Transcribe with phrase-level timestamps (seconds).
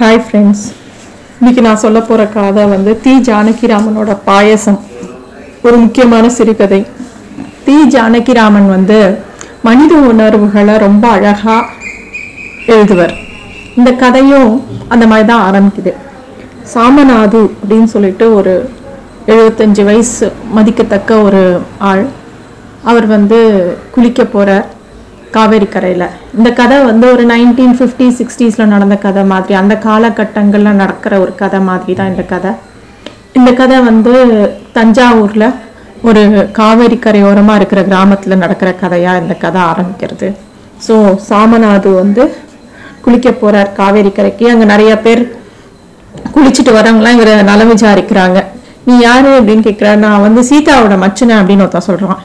[0.00, 0.66] Hi friends
[1.40, 3.18] இன்றைக்கி நான் சொல்ல போகிற கதை வந்து தி.
[3.18, 4.80] ஜானகிராமனோட பாயசம்.
[5.62, 6.86] ஒரு முக்கியமான சிறுகதை.
[7.64, 7.88] தி.
[7.88, 9.18] ஜானகிராமன் வந்து
[9.62, 11.66] மனித உணர்வுகளை ரொம்ப அழகாக
[12.66, 13.14] எழுதுவர்.
[13.76, 15.92] இந்த கதையும் அந்த மாதிரி தான் ஆரம்பிக்குது.
[16.74, 18.70] சாமநாது அப்படின்னு சொல்லிட்டு ஒரு
[19.26, 22.06] எழுபத்தஞ்சு வயசு மதிக்கத்தக்க ஒரு ஆள்.
[22.82, 23.40] அவர் வந்து
[23.90, 24.66] குளிக்க போகிறார்
[25.34, 26.06] காவேரி கரையில்.
[26.36, 31.60] இந்த கதை வந்து ஒரு நைன்டீன் ஃபிஃப்டி சிக்ஸ்டீஸில் நடந்த கதை மாதிரி அந்த காலகட்டங்களில் நடக்கிற ஒரு கதை
[31.68, 32.52] மாதிரி தான் இந்த கதை.
[33.38, 34.12] இந்த கதை வந்து
[34.76, 35.46] தஞ்சாவூரில்
[36.08, 36.22] ஒரு
[36.58, 40.28] காவேரி கரையோரமாக இருக்கிற கிராமத்தில் நடக்கிற கதையாக இந்த கதை ஆரம்பிக்கிறது.
[40.86, 40.94] ஸோ
[41.28, 42.24] சாமநாது வந்து
[43.04, 44.46] குளிக்க போகிறார் காவேரி கரைக்கு.
[44.52, 45.22] அங்கே நிறைய பேர்
[46.34, 48.38] குளிச்சுட்டு வரவங்களாம் இவரை நலம் விசாரிக்கிறாங்க.
[48.86, 49.30] நீ யாரு?
[49.40, 52.20] அப்படின்னு கேட்குற நான் வந்து சீதாவோட மச்சனை அப்படின்னு ஒருத்தன் சொல்கிறான்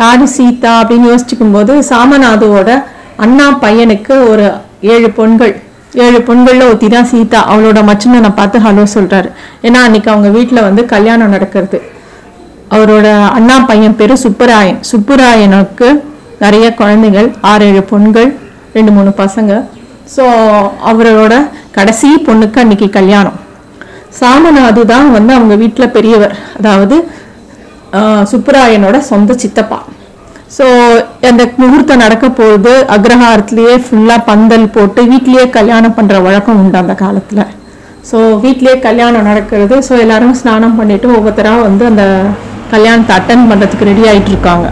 [0.00, 2.70] யாரு சீதா அப்படின்னு யோசிச்சுக்கும் போது சாமநாதுவோட
[3.24, 4.46] அண்ணா பையனுக்கு ஒரு
[4.94, 5.52] ஏழு பொண்கள்.
[6.04, 7.40] ஏழு பொண்களில் ஒத்தி தான் சீதா.
[7.52, 9.28] அவளோட மச்சனை பார்த்து ஹலோ சொல்றாரு.
[9.66, 11.78] ஏன்னா அன்னைக்கு அவங்க வீட்டில் வந்து கல்யாணம் நடக்கிறது.
[12.74, 14.80] அவரோட அண்ணா பையன் பேர் சுப்பராயன்.
[14.90, 15.88] சுப்புராயனுக்கு
[16.44, 17.28] நிறைய குழந்தைகள்.
[17.50, 18.30] ஆறு ஏழு பொண்கள்
[18.76, 19.52] ரெண்டு மூணு பசங்க.
[20.14, 20.24] ஸோ
[20.90, 21.34] அவரோட
[21.76, 23.36] கடைசி பொண்ணுக்கு அன்னைக்கு கல்யாணம்.
[24.18, 26.34] சாமநாது தான் வந்து அவங்க வீட்டில் பெரியவர்.
[26.58, 26.96] அதாவது
[28.30, 29.78] சுப்புராயனோட சொந்த சித்தப்பா.
[30.56, 30.64] ஸோ
[31.28, 37.44] அந்த முகூர்த்தம் நடக்க போகுது அக்ரஹாரத்திலேயே ஃபுல்லாக பந்தல் போட்டு வீட்லேயே கல்யாணம் பண்ணுற வழக்கம் உண்டு அந்த காலத்தில்.
[38.10, 39.76] ஸோ வீட்லேயே கல்யாணம் நடக்கிறது.
[39.88, 42.04] ஸோ எல்லாரும் ஸ்நானம் பண்ணிவிட்டு ஒவ்வொருத்தராக வந்து அந்த
[42.74, 44.66] கல்யாணத்தை அட்டன் பண்ணுறதுக்கு ரெடி ஆகிட்டு இருக்காங்க.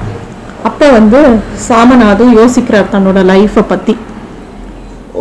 [0.68, 1.20] அப்போ வந்து
[1.68, 3.94] சாமநாதும் யோசிக்கிறார் தன்னோட லைஃப்பை பற்றி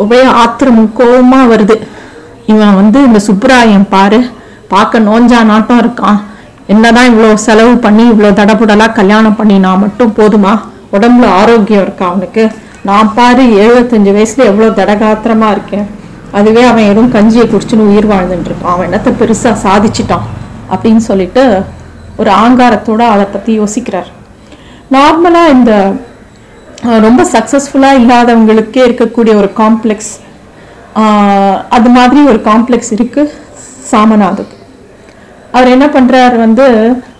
[0.01, 1.77] ஒரே ஆத்திரம் கோபமாக வருது.
[2.51, 4.19] இவன் வந்து இந்த சுப்ராயன் பாரு
[4.73, 6.19] பார்க்க நோஞ்சா நாட்டம் இருக்கான்.
[6.71, 10.53] என்னதான் இவ்வளோ செலவு பண்ணி இவ்வளோ தடபுடலாக கல்யாணம் பண்ணினா மட்டும் போதுமா?
[10.95, 12.43] உடம்புல ஆரோக்கியம் இருக்கா அவனுக்கு?
[12.89, 15.87] நான் பாரு எழுபத்தஞ்சு வயசுல எவ்வளோ தடகாத்திரமா இருக்கேன்.
[16.37, 20.25] அதுவே அவன் எதுவும் கஞ்சியை குடிச்சுன்னு உயிர் வாழ்ந்துட்டு இருப்பான் அவன் என்னத்தை பெருசாக சாதிச்சிட்டான்
[20.73, 21.43] அப்படின்னு சொல்லிட்டு
[22.21, 24.09] ஒரு ஆங்காரத்தோட அதை பற்றி யோசிக்கிறார்.
[24.95, 25.73] நார்மலாக இந்த
[27.07, 30.13] ரொம்ப சக்ஸஸ்ஃபுல்லாக இல்லாதவங்களுக்கே இருக்கக்கூடிய ஒரு காம்ப்ளெக்ஸ்
[31.77, 33.33] அது மாதிரி ஒரு காம்ப்ளெக்ஸ் இருக்குது
[33.91, 34.57] சாமநாதுக்கு
[35.51, 36.65] அவர் என்ன பண்றாரு வந்து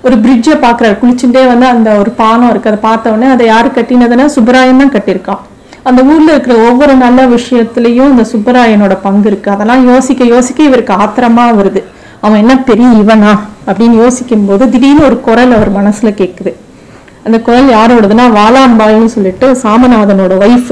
[0.02, 4.25] ஒரு பிரிட்ஜை பார்க்குறாரு குளிச்சுட்டே வந்து அந்த ஒரு பானம் இருக்கு அதை பார்த்த உடனே அதை யார் கட்டினதுன்னா
[4.36, 5.42] சுப்பராயன் தான் கட்டியிருக்கான்.
[5.84, 9.52] அந்த ஊர்ல இருக்கிற ஒவ்வொரு நல்ல விஷயத்துலயும் இந்த சுப்பராயனோட பங்கு இருக்கு.
[9.52, 11.84] அதெல்லாம் யோசிக்க யோசிக்க இவருக்கு ஆத்திரமா வருது.
[12.22, 13.40] அவன் என்ன பெரிய இவனா?
[13.68, 16.53] அப்படின்னு யோசிக்கும் போது திடீர்னு ஒரு குரல் அவர் மனசுல கேட்குது
[17.24, 20.72] அந்த குரல் யாரோடதுன்னா வாலாம்பாயின்னு சொல்லிட்டு சாமநாதனோட ஒய்ஃப்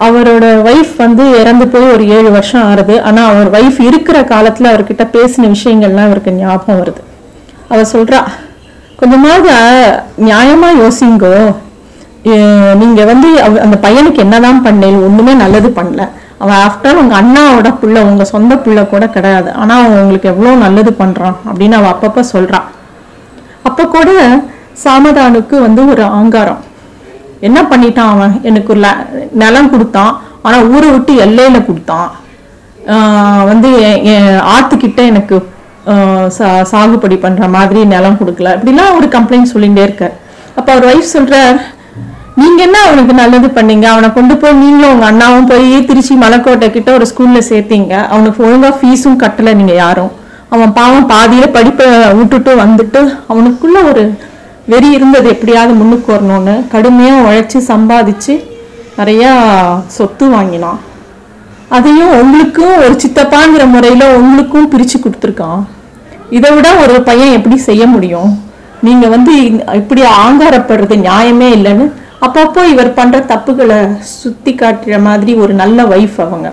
[0.00, 5.08] அவரோட ஒய்ஃப் வந்து இறந்து போய் ஒரு ஏழு வருஷம் ஆறுது ஆனால் அவர் ஒய்ஃப் இருக்கிற காலத்தில் அவர்கிட்ட
[5.12, 7.02] பேசின விஷயங்கள்லாம் அவருக்கு ஞாபகம் வருது.
[7.68, 8.18] அவர் சொல்கிறா
[8.96, 11.54] கொஞ்சமாக நியாயமாக யோசிங்கோ.
[12.74, 16.08] நீங்கள் வந்து அவ- அந்த பையனுக்கு என்னதான் பண்ணேன் ஒன்றுமே நல்லது பண்ணல.
[16.38, 19.52] அவன் ஆஃப்டர் உங்கள் அண்ணாவோட பிள்ளை உங்கள் சொந்த பிள்ளை கூட கிடையாது.
[19.52, 22.64] ஆனால் அவன் உங்களுக்கு எவ்வளோ நல்லது பண்ணுறான் அப்படின்னு அவள் அப்பப்போ சொல்கிறான்
[23.62, 24.36] அப்போ கூட
[24.84, 26.68] சாமதானுக்கு வந்து ஒரு ஆங்காரம்.
[27.48, 28.34] என்ன பண்ணிட்டான் அவன்?
[28.48, 28.82] எனக்கு ஒரு
[29.42, 30.12] நிலம் கொடுத்தான்.
[30.46, 32.08] ஆனால் ஊரை விட்டு எல்லையில் கொடுத்தான்.
[33.50, 35.36] வந்து என் என் எனக்கு
[36.70, 38.50] சாகுபடி பண்ணுற மாதிரி நிலம் கொடுக்கல.
[38.56, 40.14] இப்படிலாம் ஒரு கம்ப்ளைண்ட் சொல்லிகிட்டே இருக்கார்.
[40.58, 41.58] அப்போ அவர் ஒய்ஃப் சொல்கிறார்
[42.40, 43.86] நீங்கள் என்ன அவனுக்கு நல்லது பண்ணீங்க?
[43.92, 47.92] அவனை கொண்டு போய் நீங்களும் உங்கள் அண்ணாவும் போய் திருச்சி மலைக்கோட்டை கிட்ட ஒரு ஸ்கூலில் சேர்த்தீங்க.
[48.12, 50.12] அவனுக்கு ஒழுங்காக ஃபீஸும் கட்டலை நீங்கள் யாரும்.
[50.54, 51.86] அவன் பாவம் பாதியில் படிப்பை
[52.18, 53.00] விட்டுட்டு வந்துட்டு
[53.32, 54.02] அவனுக்குள்ள ஒரு
[54.66, 58.44] வெறி இருந்தது எப்படியாவது முன்னுக்கு வரணும்னு கடுமையா உழைச்சி சம்பாதிச்சு
[58.98, 59.34] நிறையா
[59.86, 60.78] சொத்து வாங்கினான்.
[61.68, 65.64] அதையும் உங்களுக்கும் ஒரு சித்தப்பாங்கிற முறையில உங்களுக்கும் பிரிச்சு கொடுத்துருக்கான்.
[66.30, 68.42] இதை விட ஒரு பையன் எப்படி செய்ய முடியும்?
[68.82, 69.44] நீங்க வந்து
[69.74, 76.52] இப்படி ஆங்காரப்படுறது நியாயமே இல்லைன்னு அப்பப்போ இவர் பண்ற தப்புகளை சுத்தி காட்டுற மாதிரி ஒரு நல்ல வைஃப் அவங்க.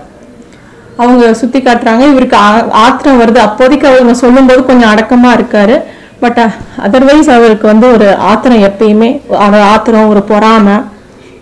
[0.96, 2.10] அவங்க சுத்தி காட்டுறாங்க.
[2.10, 3.36] இவருக்கு ஆ- ஆத்திரம் வருது.
[3.36, 5.82] அப்போதைக்கு அவங்க சொல்லும்போது கொஞ்சம் அடக்கமா இருக்காரு.
[6.22, 6.40] பட்
[6.86, 9.10] அதர்வைஸ் அவருக்கு வந்து ஒரு ஆத்திரம் எப்பயுமே
[9.44, 10.76] ஒரு ஆத்திரம் ஒரு பொறாமை.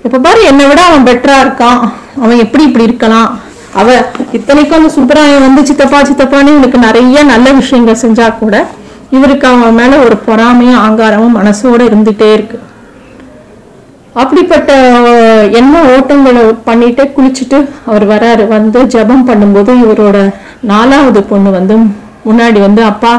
[0.04, 1.80] இப்போ பாரு என்னை விட அவன் பெட்டரா இருக்கான்.
[2.24, 3.30] அவன் எப்படி இப்படி இருக்கலாம்?
[3.80, 3.94] அவ
[4.36, 8.56] இத்தனைக்கும் அந்த சுப்பராயன் வந்து சித்தப்பா சித்தப்பான்னு இவனுக்கு நிறைய நல்ல விஷயங்கள் செஞ்சா கூட
[9.16, 12.58] இவருக்கு அவன் மேல ஒரு பொறாமையும் ஆங்காரமும் மனசோட இருந்துட்டே இருக்கு.
[14.22, 14.72] அப்படிப்பட்ட
[15.60, 18.44] என்ன ஓட்டங்களை பண்ணிட்டு குளிச்சுட்டு அவர் வராரு.
[18.54, 20.18] வந்து ஜெபம் பண்ணும்போது இவரோட
[20.72, 21.76] நாலாவது பொண்ணு வந்து
[22.28, 23.12] முன்னாடி வந்து அப்பா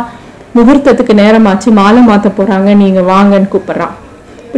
[0.56, 3.96] முகூர்த்தத்துக்கு நேரமாச்சு மாலை மாற்ற போகிறாங்க நீங்கள் வாங்கன்னு கூப்பிட்றான்.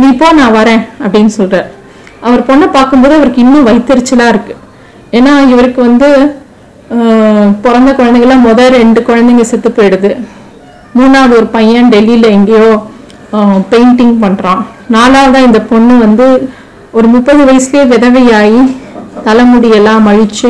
[0.01, 1.69] நீ போ நான் வரேன் அப்படின்னு சொல்கிறார்
[2.27, 4.61] அவர் பொண்ணை பார்க்கும்போது அவருக்கு இன்னும் வைத்தறிச்சலாக இருக்குது
[5.17, 6.09] ஏன்னா இவருக்கு வந்து
[7.65, 10.11] பிறந்த குழந்தைங்களாம் முதல் ரெண்டு குழந்தைங்க செத்து போயிடுது.
[10.97, 12.69] மூணாவது ஒரு பையன் டெல்லியில் எங்கேயோ
[13.71, 14.61] பெயிண்டிங் பண்ணுறான்
[14.95, 16.25] நாலாவதாக இந்த பொண்ணு வந்து
[16.97, 18.61] ஒரு முப்பது வயசுலேயே விதவையாகி
[19.27, 20.49] தலைமுடியெல்லாம் அழிச்சு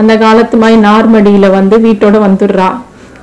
[0.00, 2.68] அந்த காலத்து மாதிரி நார்மடியில் வந்து வீட்டோட வந்துடுறா.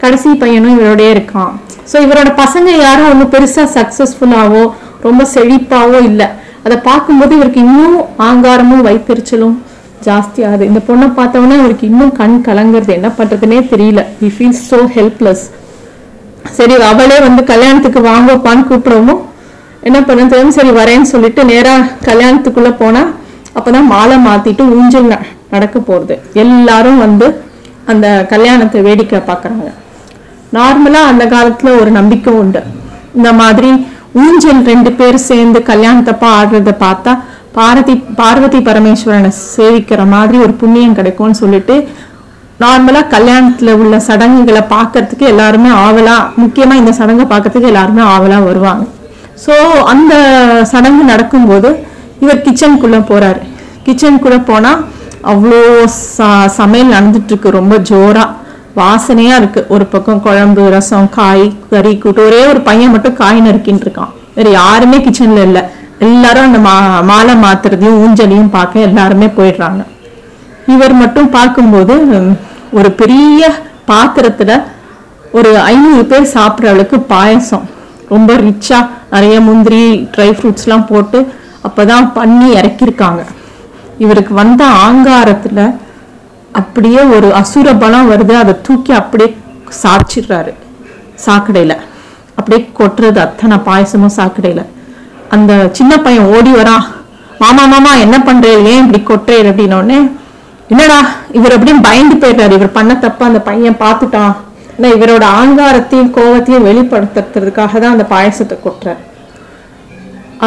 [0.02, 1.54] கடைசி பையனும் இவரோடய இருக்கான்.
[1.92, 4.64] ஸோ இவரோட பசங்க யாரும் ஒன்றும் பெருசாக சக்ஸஸ்ஃபுல்லாகவோ
[5.06, 6.28] ரொம்ப செழிப்பாவோ இல்லை.
[6.66, 7.98] அதை பார்க்கும்போது இவருக்கு இன்னும்
[8.30, 9.56] ஆங்காரமும் வைத்தெரிச்சலும்
[10.08, 12.92] ஜாஸ்தியாகுது இந்த பொண்ணை பார்த்தவொடனே அவருக்கு இன்னும் கண் கலங்குறது.
[13.00, 14.02] என்ன பண்ணுறதுனே தெரியல.
[14.22, 15.46] வி ஃபீல் ஸோ ஹெல்ப்லெஸ்
[16.58, 19.24] சரி அவளே வந்து கல்யாணத்துக்கு வாங்கப்பான்னு கூப்பிடவும்
[19.88, 21.42] என்ன பண்ண தெரியும் சரி வரேன்னு சொல்லிட்டு
[22.10, 23.10] கல்யாணத்துக்குள்ளே போனால்
[23.58, 25.12] அப்போ தான் மாலை மாற்றிட்டு ஊஞ்சல்
[25.54, 27.28] நடக்க போகிறது எல்லாரும் வந்து
[27.92, 29.68] அந்த கல்யாணத்தை வேடிக்கை பார்க்குறாங்க
[30.54, 32.64] நார்மலா அந்த காலத்துல ஒரு நம்பிக்கை உண்டு.
[33.16, 37.20] இந்த மாதிரி ஊஞ்சல் ரெண்டு பேர் சேர்ந்து கல்யாணத்தப்பா ஆடுறத பார்த்தா
[37.52, 41.88] பார்வதி பார்வதி பரமேஸ்வரனை சேவிக்கிற மாதிரி ஒரு புண்ணியம் கிடைக்கும்னு சொல்லிட்டு
[42.60, 48.86] நார்மலா கல்யாணத்துல உள்ள சடங்குகளை பார்க்கறதுக்கு எல்லாருமே ஆவலா முக்கியமா இந்த சடங்கை பார்க்கறதுக்கு எல்லாருமே ஆவலா வருவாங்க.
[49.46, 49.52] ஸோ
[49.84, 50.14] அந்த
[50.64, 51.86] சடங்கு நடக்கும்போது
[52.20, 53.42] இவர் கிச்சனுக்குள்ள போறாரு.
[53.86, 54.80] கிச்சனுக்குள்ள போனா
[55.24, 57.52] அவ்வளோ ச- சமையல் நடந்துட்டு இருக்கு.
[57.52, 58.30] ரொம்ப ஜோரா.
[58.78, 59.66] வாசனையா இருக்கு.
[59.70, 64.14] ஒரு பக்கம் குழம்பு ரசம் காய் கறி கூட்டு ஒரே ஒரு பையன் மட்டும் காய் நறுக்கின்னு இருக்கான்.
[64.36, 65.70] வேற யாருமே கிச்சன்ல இல்ல.
[66.00, 69.84] எல்லாரும் அந்த மா மாலை மாத்துறதையும் ஊஞ்சலையும் பார்க்க எல்லாருமே போயிடுறாங்க.
[70.68, 71.94] இவர் மட்டும் பார்க்கும்போது
[72.72, 73.50] ஒரு பெரிய
[73.88, 74.64] பாத்திரத்துல
[75.32, 77.66] ஒரு ஐநூறு பேர் சாப்பிட்ற அளவுக்கு பாயசம்.
[78.10, 81.20] ரொம்ப ரிச்சா நிறைய முந்திரி ட்ரை ஃப்ரூட்ஸ்லாம் போட்டு
[81.68, 83.24] அப்பதான் பண்ணி இறக்கியிருக்காங்க.
[83.98, 85.76] இவருக்கு வந்த ஆங்காரத்துல
[86.62, 89.30] அப்படியே ஒரு அசுர பலம் வருது அதை தூக்கி அப்படியே
[89.82, 90.54] சாப்பிச்சிடுறாரு
[91.26, 91.76] சாக்கடையில்.
[92.38, 94.64] அப்படியே கொட்டுறது அத்தனை பாயசமும் சாக்கடையில்.
[95.36, 96.86] அந்த சின்ன பையன் ஓடி வரான்
[97.42, 100.00] மாமா மாமா என்ன பண்ணுறேன் ஏன் இப்படி கொட்டுறேன் அப்படின்னோடனே
[100.72, 101.00] என்னடா
[101.38, 102.54] இவர் அப்படின்னு பயந்து போயிடுறாரு.
[102.60, 104.34] இவர் பண்ண தப்ப அந்த பையன் பார்த்துட்டான்.
[104.76, 109.02] ஆனா இவரோட ஆங்காரத்தையும் கோவத்தையும் வெளிப்படுத்துறதுக்காக தான் அந்த பாயசத்தை கொட்டுறாரு.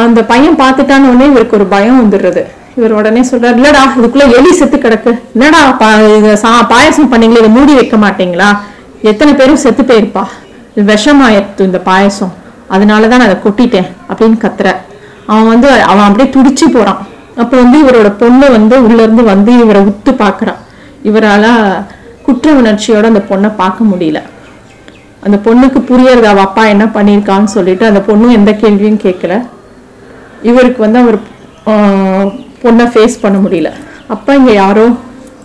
[0.03, 2.43] அந்த பையன் பார்த்துட்டான்னு உடனே இவருக்கு ஒரு பயம் வந்துடுறது.
[2.75, 5.19] இவர் உடனே சொல்றாரு இல்லடா இதுக்குள்ள எலி செத்து கிடக்கு.
[5.33, 8.57] என்னடா பா- பாயசம் சா- பாயாசம் பண்ணீங்களே இதை மூடி வைக்க மாட்டீங்களா?
[9.01, 10.23] எத்தனை பேரும் செத்து போயிருப்பா.
[10.75, 12.33] இது விஷமாயிடுத்து இந்த பாயசம்.
[12.69, 14.75] அதனாலதான் நான் அதை கொட்டிட்டேன் அப்படின்னு கத்துற.
[15.27, 17.07] அவன் வந்து அவன் அப்படியே துடிச்சு போறான்.
[17.37, 20.55] அப்ப வந்து இவரோட பொண்ணு வந்து உள்ள இருந்து வந்து இவரை உத்து பாக்குறான்
[21.03, 21.47] இவரால
[22.23, 24.21] குற்ற உணர்ச்சியோட அந்த பொண்ணை பார்க்க முடியல.
[25.23, 29.47] அந்த பொண்ணுக்கு புரியறது அவ அப்பா என்ன பண்ணியிருக்கான்னு சொல்லிட்டு அந்த பொண்ணும் எந்த கேள்வியும் கேட்கல
[30.41, 31.19] இவருக்கு வந்து அவர்
[32.63, 33.69] பொண்ணை ஃபேஸ் பண்ண முடியல.
[34.07, 34.85] அப்போ இங்கே யாரோ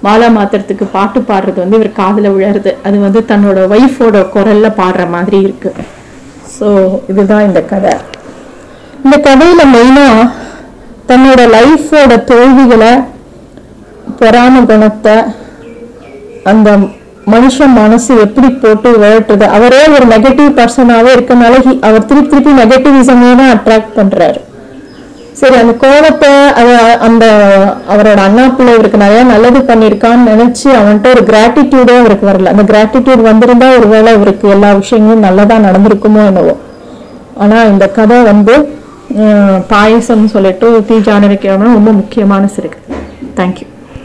[0.03, 5.39] மாலை மாத்துறதுக்கு பாட்டு பாடுறது வந்து இவர் காதில் விழருது அது வந்து தன்னோட ஒய்ஃபோட குரலில் பாடுற மாதிரி
[5.41, 5.85] இருக்குது
[6.57, 6.67] ஸோ
[7.09, 7.95] இதுதான் இந்த கதை.
[9.05, 10.29] இந்த கதையில் மெயினாக
[11.11, 12.93] தன்னோட லைஃபோட தோல்விகளை
[14.21, 15.17] பொறாம குணத்தை
[16.45, 16.69] அந்த
[17.27, 21.55] மனுஷன் மனசு எப்படி போட்டு விழட்டுது அவரே ஒரு நெகட்டிவ் பர்சனாகவே இருக்கனால
[21.89, 24.41] அவர் திருப்பி திருப்பி நெகட்டிவிசமே தான் அட்ராக்ட் பண்ணுறாரு
[25.41, 26.31] சரி அந்த கோபத்தை
[27.07, 27.25] அந்த
[27.93, 32.53] அவரோட அண்ணா பிள்ளை இவருக்கு நிறைய நல்லது பண்ணியிருக்கான்னு நினைச்சு அவன்கிட்ட ஒரு கிராட்டிடியூடே அவருக்கு வரல.
[32.55, 36.55] அந்த கிராட்டிடியூட் வந்திருந்தா ஒருவேளை இவருக்கு எல்லா விஷயங்களும் நல்லதா நடந்திருக்குமோ என்னவோ.
[37.45, 38.55] ஆனா இந்த கதை வந்து
[39.73, 41.49] பாயசம்னு சொல்லிட்டு தீ ஜானகி
[41.79, 42.97] ரொம்ப முக்கியமான சிறுகதை.
[43.41, 43.67] தேங்க்யூ